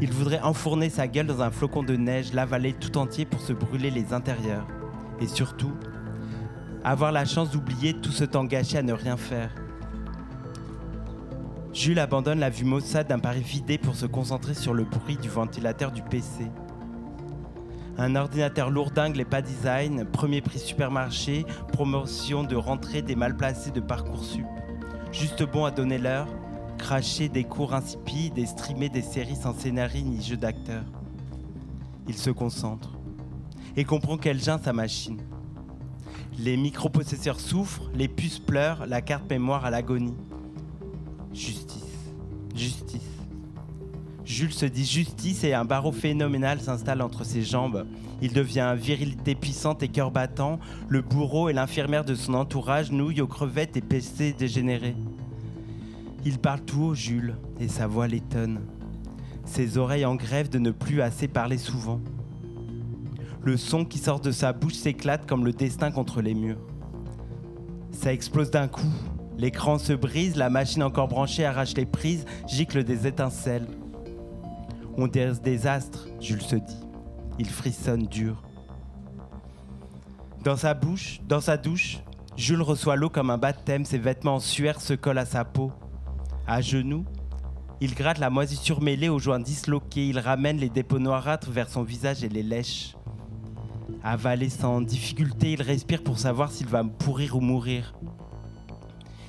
Il 0.00 0.12
voudrait 0.12 0.40
enfourner 0.40 0.90
sa 0.90 1.08
gueule 1.08 1.26
dans 1.26 1.42
un 1.42 1.50
flocon 1.50 1.82
de 1.82 1.96
neige, 1.96 2.32
l'avaler 2.32 2.74
tout 2.74 2.98
entier 2.98 3.24
pour 3.24 3.40
se 3.40 3.52
brûler 3.52 3.90
les 3.90 4.12
intérieurs. 4.12 4.66
Et 5.20 5.26
surtout, 5.26 5.72
avoir 6.84 7.12
la 7.12 7.24
chance 7.24 7.50
d'oublier 7.50 7.94
tout 7.94 8.12
ce 8.12 8.24
temps 8.24 8.44
gâché 8.44 8.78
à 8.78 8.82
ne 8.82 8.92
rien 8.92 9.16
faire. 9.16 9.50
Jules 11.72 11.98
abandonne 11.98 12.40
la 12.40 12.50
vue 12.50 12.64
maussade 12.64 13.08
d'un 13.08 13.18
Paris 13.18 13.42
vidé 13.42 13.76
pour 13.76 13.96
se 13.96 14.06
concentrer 14.06 14.54
sur 14.54 14.72
le 14.72 14.84
bruit 14.84 15.16
du 15.16 15.28
ventilateur 15.28 15.92
du 15.92 16.02
PC. 16.02 16.50
Un 17.98 18.14
ordinateur 18.16 18.70
lourdingue, 18.70 19.16
les 19.16 19.24
pas 19.24 19.40
design, 19.40 20.04
premier 20.04 20.42
prix 20.42 20.58
supermarché, 20.58 21.46
promotion 21.72 22.44
de 22.44 22.56
rentrée 22.56 23.00
des 23.00 23.16
mal 23.16 23.36
placés 23.36 23.70
de 23.70 23.80
Parcoursup. 23.80 24.44
Juste 25.18 25.44
bon 25.50 25.64
à 25.64 25.70
donner 25.70 25.96
l'heure, 25.96 26.28
cracher 26.76 27.30
des 27.30 27.42
cours 27.42 27.72
insipides 27.72 28.36
et 28.36 28.44
streamer 28.44 28.90
des 28.90 29.00
séries 29.00 29.34
sans 29.34 29.54
scénario 29.54 30.02
ni 30.04 30.22
jeu 30.22 30.36
d'acteur. 30.36 30.84
Il 32.06 32.14
se 32.14 32.28
concentre 32.28 32.98
et 33.76 33.84
comprend 33.84 34.18
qu'elle 34.18 34.38
gêne 34.38 34.60
sa 34.62 34.74
machine. 34.74 35.22
Les 36.38 36.58
micropossesseurs 36.58 37.40
souffrent, 37.40 37.90
les 37.94 38.08
puces 38.08 38.40
pleurent, 38.40 38.84
la 38.84 39.00
carte 39.00 39.30
mémoire 39.30 39.64
à 39.64 39.70
l'agonie. 39.70 40.18
Justice, 41.32 42.12
justice. 42.54 43.00
Jules 44.22 44.52
se 44.52 44.66
dit 44.66 44.84
justice 44.84 45.44
et 45.44 45.54
un 45.54 45.64
barreau 45.64 45.92
phénoménal 45.92 46.60
s'installe 46.60 47.00
entre 47.00 47.24
ses 47.24 47.40
jambes. 47.40 47.86
Il 48.22 48.32
devient 48.32 48.74
virilité 48.76 49.34
puissante 49.34 49.82
et 49.82 49.88
cœur 49.88 50.10
battant. 50.10 50.58
Le 50.88 51.02
bourreau 51.02 51.48
et 51.48 51.52
l'infirmière 51.52 52.04
de 52.04 52.14
son 52.14 52.34
entourage 52.34 52.90
nouillent 52.90 53.20
aux 53.20 53.26
crevettes 53.26 53.76
et 53.76 53.82
PC 53.82 54.32
dégénérés. 54.32 54.96
Il 56.24 56.38
parle 56.38 56.62
tout 56.62 56.82
haut, 56.82 56.94
Jules, 56.94 57.36
et 57.60 57.68
sa 57.68 57.86
voix 57.86 58.08
l'étonne. 58.08 58.60
Ses 59.44 59.78
oreilles 59.78 60.06
en 60.06 60.16
grève 60.16 60.48
de 60.48 60.58
ne 60.58 60.70
plus 60.70 61.02
assez 61.02 61.28
parler 61.28 61.58
souvent. 61.58 62.00
Le 63.42 63.56
son 63.56 63.84
qui 63.84 63.98
sort 63.98 64.18
de 64.18 64.32
sa 64.32 64.52
bouche 64.52 64.74
s'éclate 64.74 65.26
comme 65.26 65.44
le 65.44 65.52
destin 65.52 65.92
contre 65.92 66.20
les 66.20 66.34
murs. 66.34 66.58
Ça 67.92 68.12
explose 68.12 68.50
d'un 68.50 68.66
coup. 68.66 68.92
L'écran 69.38 69.78
se 69.78 69.92
brise, 69.92 70.36
la 70.36 70.50
machine 70.50 70.82
encore 70.82 71.08
branchée 71.08 71.44
arrache 71.44 71.74
les 71.74 71.86
prises, 71.86 72.24
gicle 72.48 72.82
des 72.82 73.06
étincelles. 73.06 73.68
On 74.96 75.06
des 75.06 75.66
astres, 75.66 76.08
Jules 76.20 76.42
se 76.42 76.56
dit. 76.56 76.85
Il 77.38 77.48
frissonne 77.48 78.06
dur. 78.06 78.42
Dans 80.44 80.56
sa 80.56 80.74
bouche, 80.74 81.20
dans 81.26 81.40
sa 81.40 81.56
douche, 81.56 81.98
Jules 82.36 82.62
reçoit 82.62 82.96
l'eau 82.96 83.08
comme 83.08 83.30
un 83.30 83.38
baptême, 83.38 83.84
ses 83.84 83.98
vêtements 83.98 84.36
en 84.36 84.40
sueur 84.40 84.80
se 84.80 84.94
collent 84.94 85.18
à 85.18 85.24
sa 85.24 85.44
peau. 85.44 85.72
À 86.46 86.60
genoux, 86.60 87.04
il 87.80 87.94
gratte 87.94 88.18
la 88.18 88.30
moisissure 88.30 88.82
mêlée 88.82 89.08
aux 89.08 89.18
joints 89.18 89.40
disloqués, 89.40 90.08
il 90.08 90.18
ramène 90.18 90.58
les 90.58 90.68
dépôts 90.68 90.98
noirâtres 90.98 91.50
vers 91.50 91.68
son 91.68 91.82
visage 91.82 92.22
et 92.24 92.28
les 92.28 92.42
lèche. 92.42 92.94
Avalé 94.02 94.50
sans 94.50 94.80
difficulté, 94.80 95.52
il 95.52 95.62
respire 95.62 96.02
pour 96.02 96.18
savoir 96.18 96.52
s'il 96.52 96.68
va 96.68 96.84
pourrir 96.84 97.36
ou 97.36 97.40
mourir. 97.40 97.94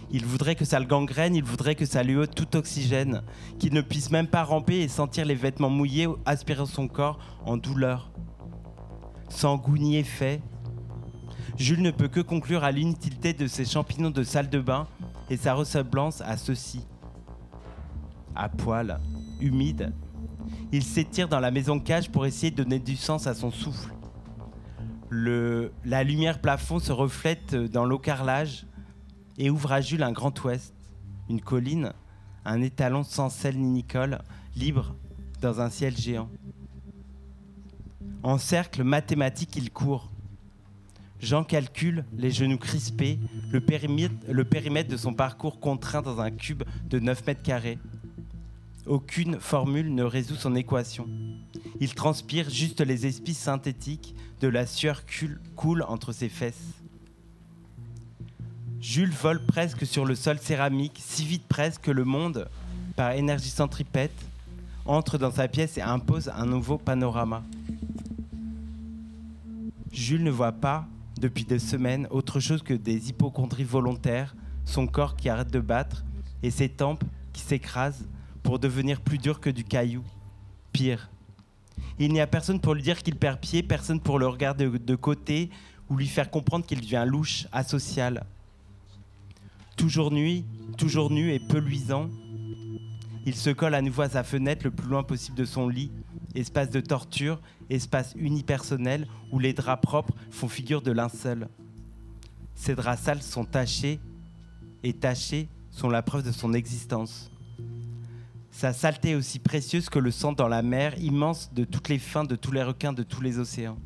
Il 0.10 0.26
voudrait 0.26 0.56
que 0.56 0.64
ça 0.64 0.80
le 0.80 0.86
gangrène, 0.86 1.36
il 1.36 1.44
voudrait 1.44 1.76
que 1.76 1.86
ça 1.86 2.02
lui 2.02 2.16
ôte 2.16 2.34
tout 2.34 2.56
oxygène, 2.56 3.24
qu'il 3.60 3.74
ne 3.74 3.82
puisse 3.82 4.10
même 4.10 4.28
pas 4.28 4.44
ramper 4.44 4.80
et 4.80 4.88
sentir 4.88 5.26
les 5.26 5.36
vêtements 5.36 5.70
mouillés 5.70 6.08
aspirer 6.26 6.66
son 6.66 6.88
corps 6.88 7.20
en 7.46 7.58
douleur. 7.58 8.12
Ni 9.78 9.98
effet, 9.98 10.42
Jules 11.58 11.82
ne 11.82 11.92
peut 11.92 12.08
que 12.08 12.22
conclure 12.22 12.64
à 12.64 12.72
l'inutilité 12.72 13.34
de 13.34 13.48
ses 13.48 13.66
champignons 13.66 14.10
de 14.10 14.24
salle 14.24 14.50
de 14.50 14.60
bain 14.60 14.88
et 15.30 15.38
sa 15.38 15.54
ressemblance 15.54 16.22
à 16.22 16.38
ceux-ci. 16.38 16.86
À 18.36 18.48
poil, 18.48 19.00
humide, 19.42 19.92
il 20.72 20.84
s'étire 20.84 21.28
dans 21.28 21.40
la 21.40 21.52
maison 21.52 21.80
cage 21.80 22.10
pour 22.10 22.26
essayer 22.26 22.52
de 22.52 22.64
donner 22.64 22.80
du 22.80 22.96
sens 22.96 23.28
à 23.28 23.34
son 23.34 23.52
souffle. 23.52 23.94
Le, 25.10 25.74
la 25.84 26.04
lumière 26.04 26.40
plafond 26.40 26.80
se 26.80 26.92
reflète 26.92 27.56
dans 27.56 27.86
l'eau 27.86 28.00
carrelage 28.00 28.66
et 29.38 29.50
ouvre 29.50 29.72
à 29.72 29.82
Jules 29.82 30.04
un 30.04 30.12
grand 30.12 30.44
ouest, 30.44 30.74
une 31.30 31.42
colline, 31.42 31.94
un 32.46 32.62
étalon 32.62 33.04
sans 33.04 33.30
sel 33.30 33.58
ni 33.58 33.68
nicole, 33.68 34.20
libre 34.56 34.96
dans 35.42 35.62
un 35.62 35.70
ciel 35.70 35.96
géant. 35.96 36.30
En 38.24 38.38
cercle 38.38 38.84
mathématique, 38.84 39.56
il 39.56 39.72
court. 39.72 40.10
Jean 41.20 41.44
calcule, 41.44 42.06
les 42.16 42.32
genoux 42.32 42.58
crispés, 42.58 43.20
le 43.52 43.60
périmètre, 43.60 44.90
de 44.90 44.98
son 44.98 45.14
parcours 45.14 45.60
contraint 45.60 46.02
dans 46.02 46.20
un 46.20 46.32
cube 46.32 46.64
de 46.86 47.00
9 47.00 47.26
mètres 47.26 47.42
carrés. 47.42 47.80
Aucune 48.86 49.40
formule 49.40 49.94
ne 49.94 50.04
résout 50.04 50.36
son 50.36 50.56
équation. 50.56 51.08
Il 51.80 51.94
transpire 51.94 52.50
juste 52.50 52.82
les 52.82 53.06
espices 53.06 53.40
synthétiques, 53.40 54.16
de 54.40 54.48
la 54.48 54.66
sueur 54.68 55.04
coule 55.56 55.84
entre 55.88 56.12
ses 56.12 56.30
fesses. 56.30 56.74
Jules 58.90 59.12
vole 59.12 59.46
presque 59.46 59.86
sur 59.86 60.06
le 60.06 60.16
sol 60.16 60.40
céramique, 60.40 61.02
si 61.04 61.26
vite 61.26 61.44
presque 61.50 61.82
que 61.82 61.92
le 61.92 62.06
monde, 62.06 62.48
par 62.96 63.12
énergie 63.12 63.50
centripète, 63.50 64.16
entre 64.86 65.18
dans 65.18 65.30
sa 65.30 65.50
pièce 65.50 65.78
et 65.78 65.82
impose 65.82 66.30
un 66.30 66.46
nouveau 66.46 66.78
panorama. 66.78 67.44
Jules 69.92 70.24
ne 70.24 70.32
voit 70.32 70.54
pas, 70.54 70.88
depuis 71.20 71.44
des 71.44 71.60
semaines, 71.60 72.08
autre 72.12 72.40
chose 72.40 72.64
que 72.64 72.74
des 72.74 73.10
hypochondries 73.10 73.66
volontaires, 73.66 74.34
son 74.64 74.88
corps 74.88 75.18
qui 75.18 75.28
arrête 75.28 75.52
de 75.52 75.60
battre 75.60 76.06
et 76.42 76.50
ses 76.50 76.70
tempes 76.70 77.04
qui 77.34 77.42
s'écrasent 77.42 78.08
pour 78.42 78.58
devenir 78.58 79.02
plus 79.02 79.18
dur 79.18 79.42
que 79.42 79.50
du 79.50 79.66
caillou. 79.66 80.06
Pire. 80.72 81.10
Il 82.00 82.14
n'y 82.14 82.22
a 82.22 82.28
personne 82.28 82.62
pour 82.62 82.74
lui 82.74 82.84
dire 82.84 83.04
qu'il 83.04 83.18
perd 83.18 83.42
pied, 83.42 83.64
personne 83.64 84.00
pour 84.00 84.18
le 84.18 84.28
regarder 84.28 84.70
de 84.70 84.96
côté 84.96 85.50
ou 85.90 85.98
lui 85.98 86.08
faire 86.08 86.32
comprendre 86.32 86.66
qu'il 86.66 86.80
devient 86.80 87.04
louche, 87.06 87.48
asocial. 87.52 88.26
Toujours 89.78 90.12
nuit, 90.12 90.44
toujours 90.78 91.12
nu 91.12 91.32
et 91.32 91.40
peu 91.40 91.60
luisant, 91.60 92.10
il 93.28 93.36
se 93.36 93.50
colle 93.50 93.76
à 93.76 93.82
nouveau 93.82 94.04
à 94.04 94.10
sa 94.10 94.24
fenêtre 94.24 94.64
le 94.64 94.72
plus 94.72 94.88
loin 94.88 95.04
possible 95.04 95.38
de 95.38 95.46
son 95.46 95.68
lit, 95.68 95.92
espace 96.34 96.70
de 96.70 96.80
torture, 96.80 97.42
espace 97.70 98.14
unipersonnel 98.18 99.06
où 99.32 99.40
les 99.40 99.54
draps 99.54 99.82
propres 99.82 100.14
font 100.32 100.48
figure 100.48 100.82
de 100.82 100.92
linceul. 100.92 101.48
Ces 102.56 102.74
draps 102.74 103.02
sales 103.02 103.22
sont 103.22 103.46
tachés 103.46 104.00
et 104.84 104.94
tachés 104.94 105.50
sont 105.72 105.90
la 105.90 106.02
preuve 106.02 106.24
de 106.24 106.32
son 106.32 106.54
existence. 106.54 107.30
Sa 108.50 108.74
saleté 108.74 109.12
est 109.12 109.16
aussi 109.16 109.40
précieuse 109.40 109.90
que 109.90 110.00
le 110.00 110.10
sang 110.10 110.32
dans 110.32 110.48
la 110.48 110.62
mer 110.62 110.98
immense 111.00 111.54
de 111.54 111.66
toutes 111.66 111.90
les 111.90 112.00
fins 112.00 112.24
de 112.24 112.36
tous 112.36 112.52
les 112.52 112.64
requins 112.64 112.94
de 112.94 113.04
tous 113.04 113.22
les 113.22 113.40
océans. 113.40 113.78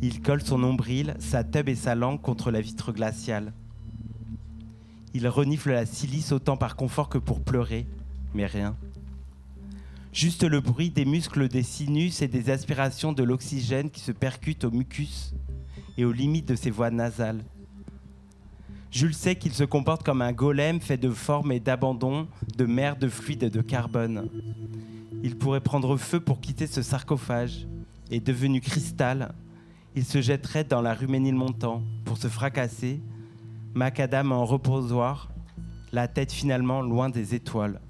Il 0.00 0.20
colle 0.22 0.42
son 0.42 0.58
nombril, 0.58 1.14
sa 1.20 1.44
tube 1.44 1.68
et 1.68 1.76
sa 1.76 1.94
langue 1.94 2.20
contre 2.20 2.50
la 2.50 2.60
vitre 2.60 2.90
glaciale. 2.90 3.52
Il 5.14 5.28
renifle 5.28 5.70
la 5.70 5.86
silice 5.86 6.32
autant 6.32 6.56
par 6.56 6.76
confort 6.76 7.08
que 7.08 7.18
pour 7.18 7.40
pleurer, 7.40 7.86
mais 8.34 8.46
rien. 8.46 8.76
Juste 10.12 10.44
le 10.44 10.60
bruit 10.60 10.90
des 10.90 11.04
muscles 11.04 11.48
des 11.48 11.62
sinus 11.62 12.22
et 12.22 12.28
des 12.28 12.50
aspirations 12.50 13.12
de 13.12 13.22
l'oxygène 13.22 13.90
qui 13.90 14.00
se 14.00 14.12
percutent 14.12 14.64
au 14.64 14.70
mucus 14.70 15.34
et 15.96 16.04
aux 16.04 16.12
limites 16.12 16.48
de 16.48 16.54
ses 16.54 16.70
voies 16.70 16.90
nasales. 16.90 17.44
Jules 18.90 19.14
sait 19.14 19.36
qu'il 19.36 19.52
se 19.52 19.64
comporte 19.64 20.02
comme 20.02 20.20
un 20.20 20.32
golem 20.32 20.80
fait 20.80 20.98
de 20.98 21.08
formes 21.08 21.52
et 21.52 21.60
d'abandon, 21.60 22.28
de 22.58 22.66
mer, 22.66 22.96
de 22.96 23.08
fluide 23.08 23.44
et 23.44 23.50
de 23.50 23.62
carbone. 23.62 24.28
Il 25.22 25.38
pourrait 25.38 25.60
prendre 25.60 25.96
feu 25.96 26.20
pour 26.20 26.40
quitter 26.40 26.66
ce 26.66 26.82
sarcophage, 26.82 27.66
et 28.10 28.20
devenu 28.20 28.60
cristal, 28.60 29.34
il 29.94 30.04
se 30.04 30.20
jetterait 30.20 30.64
dans 30.64 30.82
la 30.82 30.92
rue 30.92 31.06
Ménilmontant 31.06 31.82
pour 32.04 32.18
se 32.18 32.28
fracasser 32.28 33.00
macadam 33.74 34.32
en 34.32 34.44
reposoir, 34.44 35.30
la 35.92 36.08
tête 36.08 36.32
finalement 36.32 36.80
loin 36.82 37.08
des 37.10 37.34
étoiles. 37.34 37.80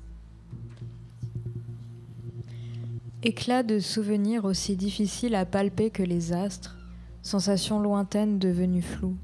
Éclat 3.22 3.62
de 3.62 3.78
souvenirs 3.78 4.44
aussi 4.44 4.76
difficiles 4.76 5.34
à 5.34 5.44
palper 5.44 5.90
que 5.90 6.02
les 6.02 6.32
astres, 6.32 6.76
sensation 7.22 7.80
lointaine 7.80 8.38
devenue 8.38 8.82
floue. 8.82 9.16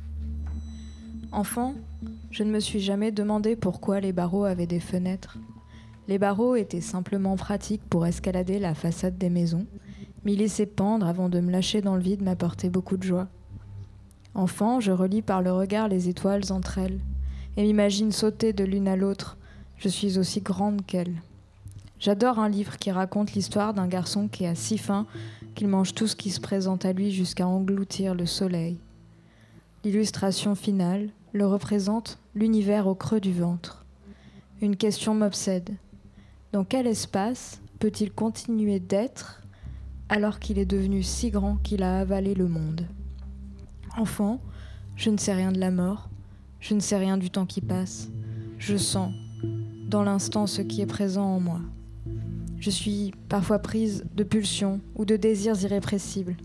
Enfant, 1.32 1.74
je 2.30 2.44
ne 2.44 2.50
me 2.50 2.60
suis 2.60 2.80
jamais 2.80 3.10
demandé 3.10 3.56
pourquoi 3.56 4.00
les 4.00 4.12
barreaux 4.12 4.44
avaient 4.44 4.66
des 4.66 4.80
fenêtres. 4.80 5.38
Les 6.06 6.18
barreaux 6.18 6.54
étaient 6.54 6.80
simplement 6.80 7.36
pratiques 7.36 7.82
pour 7.90 8.06
escalader 8.06 8.58
la 8.58 8.74
façade 8.74 9.18
des 9.18 9.30
maisons. 9.30 9.66
M'y 10.24 10.36
laisser 10.36 10.66
pendre 10.66 11.06
avant 11.06 11.28
de 11.28 11.40
me 11.40 11.50
lâcher 11.50 11.80
dans 11.80 11.96
le 11.96 12.02
vide 12.02 12.22
m'apportait 12.22 12.70
beaucoup 12.70 12.96
de 12.96 13.02
joie. 13.02 13.28
Enfant, 14.34 14.80
je 14.80 14.92
relis 14.92 15.22
par 15.22 15.42
le 15.42 15.52
regard 15.52 15.88
les 15.88 16.08
étoiles 16.08 16.50
entre 16.50 16.78
elles, 16.78 17.00
et 17.56 17.62
m'imagine 17.62 18.12
sauter 18.12 18.52
de 18.52 18.64
l'une 18.64 18.88
à 18.88 18.96
l'autre. 18.96 19.36
Je 19.76 19.88
suis 19.88 20.18
aussi 20.18 20.40
grande 20.40 20.84
qu'elle. 20.86 21.14
J'adore 22.00 22.38
un 22.38 22.48
livre 22.48 22.76
qui 22.78 22.92
raconte 22.92 23.32
l'histoire 23.32 23.74
d'un 23.74 23.88
garçon 23.88 24.28
qui 24.28 24.46
a 24.46 24.54
si 24.54 24.78
faim 24.78 25.06
qu'il 25.54 25.66
mange 25.66 25.94
tout 25.94 26.06
ce 26.06 26.14
qui 26.14 26.30
se 26.30 26.40
présente 26.40 26.84
à 26.84 26.92
lui 26.92 27.10
jusqu'à 27.10 27.46
engloutir 27.46 28.14
le 28.14 28.26
soleil. 28.26 28.78
L'illustration 29.84 30.54
finale 30.54 31.08
le 31.32 31.46
représente 31.46 32.18
l'univers 32.34 32.86
au 32.86 32.94
creux 32.94 33.20
du 33.20 33.32
ventre. 33.32 33.84
Une 34.60 34.76
question 34.76 35.14
m'obsède. 35.14 35.74
Dans 36.52 36.64
quel 36.64 36.86
espace 36.86 37.60
peut-il 37.80 38.12
continuer 38.12 38.80
d'être 38.80 39.42
alors 40.08 40.38
qu'il 40.38 40.58
est 40.58 40.64
devenu 40.64 41.02
si 41.02 41.30
grand 41.30 41.56
qu'il 41.56 41.82
a 41.82 42.00
avalé 42.00 42.34
le 42.34 42.48
monde? 42.48 42.86
Enfant, 43.98 44.40
je 44.94 45.10
ne 45.10 45.16
sais 45.16 45.32
rien 45.32 45.50
de 45.50 45.58
la 45.58 45.72
mort, 45.72 46.08
je 46.60 46.74
ne 46.74 46.78
sais 46.78 46.96
rien 46.96 47.16
du 47.16 47.30
temps 47.30 47.46
qui 47.46 47.60
passe. 47.60 48.08
Je 48.56 48.76
sens, 48.76 49.12
dans 49.88 50.04
l'instant, 50.04 50.46
ce 50.46 50.62
qui 50.62 50.82
est 50.82 50.86
présent 50.86 51.24
en 51.24 51.40
moi. 51.40 51.58
Je 52.60 52.70
suis 52.70 53.12
parfois 53.28 53.58
prise 53.58 54.04
de 54.14 54.22
pulsions 54.22 54.80
ou 54.94 55.04
de 55.04 55.16
désirs 55.16 55.60
irrépressibles, 55.64 56.36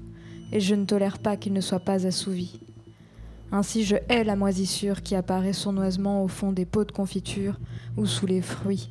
et 0.51 0.59
je 0.59 0.73
ne 0.73 0.85
tolère 0.85 1.19
pas 1.19 1.37
qu'ils 1.37 1.53
ne 1.53 1.61
soient 1.61 1.79
pas 1.79 2.07
assouvis. 2.07 2.59
Ainsi, 3.51 3.83
je 3.83 3.97
hais 4.09 4.23
la 4.23 4.35
moisissure 4.35 5.03
qui 5.03 5.13
apparaît 5.13 5.53
sournoisement 5.53 6.23
au 6.23 6.27
fond 6.27 6.53
des 6.53 6.65
pots 6.65 6.85
de 6.85 6.91
confiture 6.91 7.59
ou 7.97 8.07
sous 8.07 8.25
les 8.25 8.41
fruits. 8.41 8.89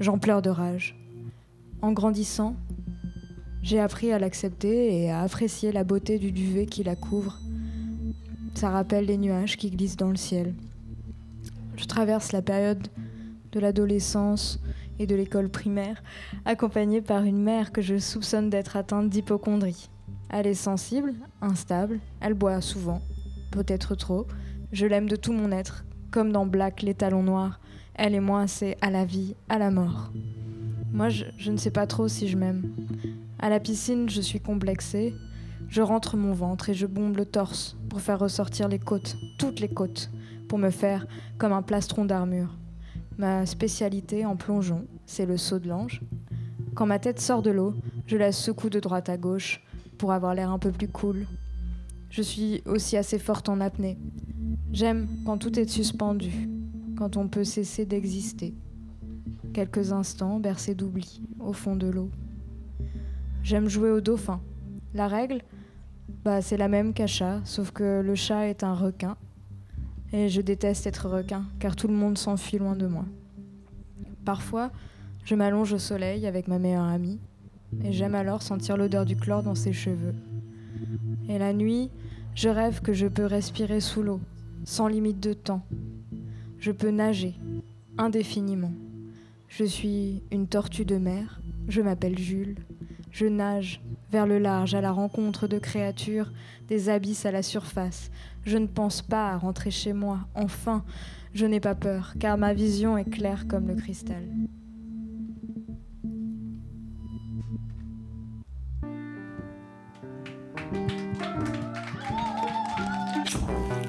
J'en 0.00 0.18
pleure 0.18 0.40
de 0.40 0.48
rage. 0.48 0.98
En 1.82 1.92
grandissant, 1.92 2.56
j'ai 3.62 3.80
appris 3.80 4.12
à 4.12 4.18
l'accepter 4.18 5.02
et 5.02 5.10
à 5.10 5.20
apprécier 5.20 5.72
la 5.72 5.84
beauté 5.84 6.18
du 6.18 6.32
duvet 6.32 6.64
qui 6.64 6.82
la 6.82 6.96
couvre 6.96 7.38
Ça 8.58 8.70
rappelle 8.70 9.04
les 9.04 9.18
nuages 9.18 9.56
qui 9.56 9.70
glissent 9.70 9.96
dans 9.96 10.10
le 10.10 10.16
ciel. 10.16 10.52
Je 11.76 11.84
traverse 11.84 12.32
la 12.32 12.42
période 12.42 12.88
de 13.52 13.60
l'adolescence 13.60 14.60
et 14.98 15.06
de 15.06 15.14
l'école 15.14 15.48
primaire, 15.48 16.02
accompagnée 16.44 17.00
par 17.00 17.22
une 17.22 17.40
mère 17.40 17.70
que 17.70 17.82
je 17.82 17.98
soupçonne 17.98 18.50
d'être 18.50 18.76
atteinte 18.76 19.10
d'hypochondrie. 19.10 19.88
Elle 20.28 20.48
est 20.48 20.54
sensible, 20.54 21.14
instable, 21.40 22.00
elle 22.18 22.34
boit 22.34 22.60
souvent, 22.60 23.00
peut-être 23.52 23.94
trop. 23.94 24.26
Je 24.72 24.86
l'aime 24.86 25.08
de 25.08 25.14
tout 25.14 25.32
mon 25.32 25.52
être, 25.52 25.84
comme 26.10 26.32
dans 26.32 26.44
Black, 26.44 26.82
les 26.82 26.94
talons 26.94 27.22
noirs. 27.22 27.60
Elle 27.94 28.16
et 28.16 28.20
moi, 28.20 28.48
c'est 28.48 28.76
à 28.80 28.90
la 28.90 29.04
vie, 29.04 29.36
à 29.48 29.60
la 29.60 29.70
mort. 29.70 30.10
Moi, 30.92 31.10
je, 31.10 31.26
je 31.36 31.52
ne 31.52 31.58
sais 31.58 31.70
pas 31.70 31.86
trop 31.86 32.08
si 32.08 32.26
je 32.26 32.36
m'aime. 32.36 32.74
À 33.38 33.50
la 33.50 33.60
piscine, 33.60 34.10
je 34.10 34.20
suis 34.20 34.40
complexée. 34.40 35.14
Je 35.68 35.82
rentre 35.82 36.16
mon 36.16 36.32
ventre 36.32 36.70
et 36.70 36.74
je 36.74 36.86
bombe 36.86 37.16
le 37.16 37.26
torse 37.26 37.76
pour 37.90 38.00
faire 38.00 38.18
ressortir 38.18 38.68
les 38.68 38.78
côtes, 38.78 39.18
toutes 39.38 39.60
les 39.60 39.68
côtes, 39.68 40.10
pour 40.48 40.58
me 40.58 40.70
faire 40.70 41.06
comme 41.36 41.52
un 41.52 41.62
plastron 41.62 42.06
d'armure. 42.06 42.56
Ma 43.18 43.44
spécialité 43.44 44.24
en 44.24 44.36
plongeon, 44.36 44.86
c'est 45.04 45.26
le 45.26 45.36
saut 45.36 45.58
de 45.58 45.68
l'ange. 45.68 46.00
Quand 46.74 46.86
ma 46.86 46.98
tête 46.98 47.20
sort 47.20 47.42
de 47.42 47.50
l'eau, 47.50 47.74
je 48.06 48.16
la 48.16 48.32
secoue 48.32 48.70
de 48.70 48.80
droite 48.80 49.10
à 49.10 49.18
gauche 49.18 49.62
pour 49.98 50.12
avoir 50.12 50.34
l'air 50.34 50.50
un 50.50 50.58
peu 50.58 50.72
plus 50.72 50.88
cool. 50.88 51.26
Je 52.08 52.22
suis 52.22 52.62
aussi 52.64 52.96
assez 52.96 53.18
forte 53.18 53.50
en 53.50 53.60
apnée. 53.60 53.98
J'aime 54.72 55.06
quand 55.26 55.36
tout 55.36 55.58
est 55.58 55.68
suspendu, 55.68 56.48
quand 56.96 57.18
on 57.18 57.28
peut 57.28 57.44
cesser 57.44 57.84
d'exister. 57.84 58.54
Quelques 59.52 59.92
instants 59.92 60.40
bercés 60.40 60.74
d'oubli 60.74 61.20
au 61.40 61.52
fond 61.52 61.76
de 61.76 61.88
l'eau. 61.88 62.10
J'aime 63.42 63.68
jouer 63.68 63.90
au 63.90 64.00
dauphin. 64.00 64.40
La 64.94 65.08
règle, 65.08 65.42
bah, 66.28 66.42
c'est 66.42 66.58
la 66.58 66.68
même 66.68 66.92
qu'à 66.92 67.06
chat, 67.06 67.40
sauf 67.44 67.70
que 67.70 68.02
le 68.02 68.14
chat 68.14 68.48
est 68.48 68.62
un 68.62 68.74
requin. 68.74 69.16
Et 70.12 70.28
je 70.28 70.42
déteste 70.42 70.86
être 70.86 71.08
requin, 71.08 71.46
car 71.58 71.74
tout 71.74 71.88
le 71.88 71.94
monde 71.94 72.18
s'enfuit 72.18 72.58
loin 72.58 72.76
de 72.76 72.86
moi. 72.86 73.06
Parfois, 74.26 74.70
je 75.24 75.34
m'allonge 75.34 75.72
au 75.72 75.78
soleil 75.78 76.26
avec 76.26 76.46
ma 76.46 76.58
meilleure 76.58 76.84
amie, 76.84 77.18
et 77.82 77.94
j'aime 77.94 78.14
alors 78.14 78.42
sentir 78.42 78.76
l'odeur 78.76 79.06
du 79.06 79.16
chlore 79.16 79.42
dans 79.42 79.54
ses 79.54 79.72
cheveux. 79.72 80.14
Et 81.30 81.38
la 81.38 81.54
nuit, 81.54 81.88
je 82.34 82.50
rêve 82.50 82.82
que 82.82 82.92
je 82.92 83.06
peux 83.06 83.24
respirer 83.24 83.80
sous 83.80 84.02
l'eau, 84.02 84.20
sans 84.64 84.86
limite 84.86 85.20
de 85.20 85.32
temps. 85.32 85.62
Je 86.58 86.72
peux 86.72 86.90
nager, 86.90 87.36
indéfiniment. 87.96 88.72
Je 89.48 89.64
suis 89.64 90.22
une 90.30 90.46
tortue 90.46 90.84
de 90.84 90.98
mer, 90.98 91.40
je 91.68 91.80
m'appelle 91.80 92.18
Jules. 92.18 92.56
Je 93.10 93.26
nage 93.26 93.80
vers 94.10 94.26
le 94.26 94.38
large 94.38 94.74
à 94.74 94.80
la 94.80 94.92
rencontre 94.92 95.48
de 95.48 95.58
créatures 95.58 96.32
des 96.68 96.88
abysses 96.88 97.26
à 97.26 97.30
la 97.30 97.42
surface. 97.42 98.10
Je 98.44 98.58
ne 98.58 98.66
pense 98.66 99.02
pas 99.02 99.30
à 99.30 99.36
rentrer 99.36 99.70
chez 99.70 99.92
moi. 99.92 100.20
Enfin, 100.34 100.84
je 101.34 101.46
n'ai 101.46 101.60
pas 101.60 101.74
peur, 101.74 102.14
car 102.18 102.38
ma 102.38 102.54
vision 102.54 102.96
est 102.96 103.08
claire 103.08 103.46
comme 103.48 103.68
le 103.68 103.74
cristal. 103.74 104.24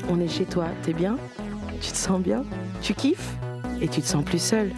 On 0.10 0.20
est 0.20 0.28
chez 0.28 0.46
toi, 0.46 0.68
t'es 0.84 0.94
bien? 0.94 1.18
Tu 1.82 1.92
te 1.92 1.98
sens 1.98 2.22
bien? 2.22 2.44
Tu 2.82 2.94
kiffes? 2.94 3.38
Et 3.82 3.88
tu 3.88 4.02
te 4.02 4.08
sens 4.08 4.26
plus 4.26 4.42
seul 4.42 4.72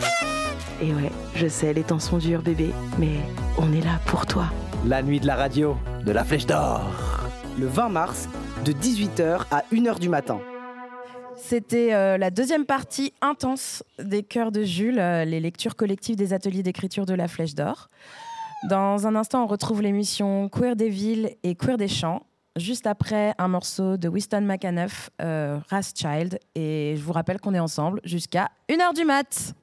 Et 0.82 0.96
ouais, 0.96 1.12
je 1.36 1.48
sais, 1.48 1.74
les 1.74 1.84
temps 1.84 2.00
sont 2.00 2.18
durs, 2.18 2.42
bébé, 2.42 2.72
mais 2.98 3.20
on 3.60 3.72
est 3.72 3.82
là 3.82 4.00
pour 4.08 4.26
toi. 4.26 4.46
La 4.88 5.04
nuit 5.04 5.20
de 5.20 5.28
la 5.28 5.36
radio, 5.36 5.78
de 6.04 6.12
la 6.12 6.24
flèche 6.24 6.48
d'or. 6.48 6.82
Le 7.60 7.68
20 7.68 7.90
mars, 7.90 8.28
de 8.66 8.72
18h 8.72 9.46
à 9.52 9.64
1h 9.72 10.00
du 10.00 10.10
matin. 10.10 10.40
C'était 11.38 11.94
euh, 11.94 12.18
la 12.18 12.32
deuxième 12.32 12.66
partie 12.66 13.14
intense 13.22 13.84
des 14.00 14.24
Cœurs 14.24 14.52
de 14.52 14.64
Jules, 14.64 14.98
euh, 14.98 15.24
les 15.24 15.40
lectures 15.40 15.76
collectives 15.76 16.16
des 16.16 16.34
ateliers 16.34 16.64
d'écriture 16.64 17.06
de 17.06 17.14
la 17.14 17.28
Flèche 17.28 17.54
d'Or. 17.54 17.92
Dans 18.68 19.06
un 19.06 19.16
instant, 19.16 19.44
on 19.44 19.48
retrouve 19.48 19.84
l'émission 19.84 20.50
Queer 20.50 20.76
des 20.76 20.90
villes 20.90 21.36
et 21.44 21.54
Queer 21.54 21.78
des 21.78 21.88
champs, 21.88 22.26
juste 22.56 22.88
après 22.88 23.36
un 23.38 23.48
morceau 23.48 23.98
de 23.98 24.08
Winston 24.08 24.42
McAnuff, 24.42 25.12
euh, 25.22 25.60
Child. 25.96 26.40
Et 26.56 26.96
je 26.98 27.04
vous 27.04 27.14
rappelle 27.14 27.40
qu'on 27.40 27.54
est 27.54 27.60
ensemble 27.60 28.02
jusqu'à 28.04 28.50
1h 28.68 28.96
du 28.96 29.06
mat'. 29.06 29.54